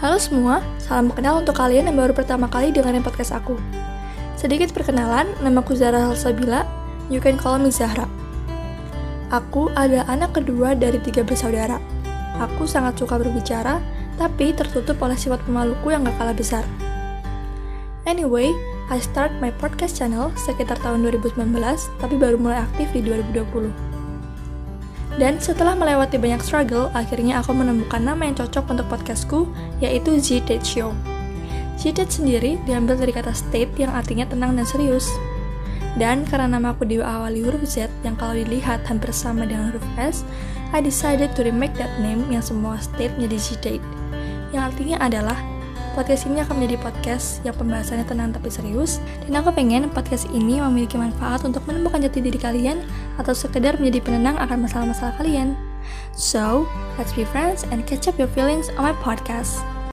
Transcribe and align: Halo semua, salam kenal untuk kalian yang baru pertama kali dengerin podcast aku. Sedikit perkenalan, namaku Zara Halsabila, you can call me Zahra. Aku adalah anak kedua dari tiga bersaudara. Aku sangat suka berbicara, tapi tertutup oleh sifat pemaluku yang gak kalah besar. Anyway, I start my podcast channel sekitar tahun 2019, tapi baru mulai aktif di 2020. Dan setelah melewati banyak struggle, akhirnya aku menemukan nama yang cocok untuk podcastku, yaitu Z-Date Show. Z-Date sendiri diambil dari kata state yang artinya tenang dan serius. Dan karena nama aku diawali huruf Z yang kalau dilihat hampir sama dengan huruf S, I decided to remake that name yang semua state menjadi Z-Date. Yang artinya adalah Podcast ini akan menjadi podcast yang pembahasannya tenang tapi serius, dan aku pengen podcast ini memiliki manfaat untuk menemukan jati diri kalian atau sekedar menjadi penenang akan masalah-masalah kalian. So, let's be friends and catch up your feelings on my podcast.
Halo 0.00 0.16
semua, 0.16 0.64
salam 0.80 1.12
kenal 1.12 1.44
untuk 1.44 1.60
kalian 1.60 1.84
yang 1.92 2.00
baru 2.00 2.16
pertama 2.16 2.48
kali 2.48 2.72
dengerin 2.72 3.04
podcast 3.04 3.36
aku. 3.36 3.60
Sedikit 4.32 4.72
perkenalan, 4.72 5.28
namaku 5.44 5.76
Zara 5.76 6.08
Halsabila, 6.08 6.64
you 7.12 7.20
can 7.20 7.36
call 7.36 7.60
me 7.60 7.68
Zahra. 7.68 8.08
Aku 9.28 9.68
adalah 9.76 10.08
anak 10.08 10.32
kedua 10.40 10.72
dari 10.72 11.04
tiga 11.04 11.20
bersaudara. 11.20 11.76
Aku 12.40 12.64
sangat 12.64 12.96
suka 12.96 13.20
berbicara, 13.20 13.76
tapi 14.16 14.56
tertutup 14.56 14.96
oleh 15.04 15.20
sifat 15.20 15.44
pemaluku 15.44 15.92
yang 15.92 16.08
gak 16.08 16.16
kalah 16.16 16.32
besar. 16.32 16.64
Anyway, 18.08 18.56
I 18.88 19.04
start 19.04 19.36
my 19.36 19.52
podcast 19.52 20.00
channel 20.00 20.32
sekitar 20.48 20.80
tahun 20.80 21.04
2019, 21.12 21.44
tapi 22.00 22.16
baru 22.16 22.40
mulai 22.40 22.64
aktif 22.64 22.88
di 22.96 23.04
2020. 23.04 23.89
Dan 25.18 25.42
setelah 25.42 25.74
melewati 25.74 26.20
banyak 26.20 26.38
struggle, 26.44 26.92
akhirnya 26.94 27.42
aku 27.42 27.50
menemukan 27.50 27.98
nama 27.98 28.30
yang 28.30 28.36
cocok 28.38 28.70
untuk 28.70 28.86
podcastku, 28.86 29.50
yaitu 29.82 30.20
Z-Date 30.22 30.62
Show. 30.62 30.94
Z-Date 31.80 32.12
sendiri 32.12 32.60
diambil 32.68 32.94
dari 33.00 33.10
kata 33.10 33.32
state 33.32 33.72
yang 33.80 33.90
artinya 33.90 34.28
tenang 34.28 34.54
dan 34.54 34.68
serius. 34.68 35.10
Dan 35.98 36.22
karena 36.22 36.46
nama 36.46 36.70
aku 36.70 36.86
diawali 36.86 37.42
huruf 37.42 37.66
Z 37.66 37.90
yang 38.06 38.14
kalau 38.14 38.38
dilihat 38.38 38.86
hampir 38.86 39.10
sama 39.10 39.42
dengan 39.42 39.74
huruf 39.74 39.82
S, 39.98 40.22
I 40.70 40.78
decided 40.78 41.34
to 41.34 41.42
remake 41.42 41.74
that 41.74 41.90
name 41.98 42.22
yang 42.30 42.44
semua 42.44 42.78
state 42.78 43.10
menjadi 43.18 43.38
Z-Date. 43.42 43.86
Yang 44.54 44.62
artinya 44.70 44.96
adalah 45.02 45.38
Podcast 45.90 46.30
ini 46.30 46.38
akan 46.38 46.62
menjadi 46.62 46.78
podcast 46.86 47.42
yang 47.42 47.56
pembahasannya 47.58 48.06
tenang 48.06 48.30
tapi 48.30 48.46
serius, 48.46 49.02
dan 49.26 49.42
aku 49.42 49.50
pengen 49.50 49.90
podcast 49.90 50.30
ini 50.30 50.62
memiliki 50.62 50.94
manfaat 50.94 51.42
untuk 51.42 51.66
menemukan 51.66 51.98
jati 51.98 52.22
diri 52.22 52.38
kalian 52.38 52.86
atau 53.18 53.34
sekedar 53.34 53.74
menjadi 53.82 54.06
penenang 54.06 54.38
akan 54.38 54.70
masalah-masalah 54.70 55.18
kalian. 55.18 55.58
So, 56.14 56.70
let's 56.94 57.10
be 57.10 57.26
friends 57.26 57.66
and 57.74 57.82
catch 57.90 58.06
up 58.06 58.14
your 58.22 58.30
feelings 58.30 58.70
on 58.78 58.86
my 58.86 58.94
podcast. 59.02 59.66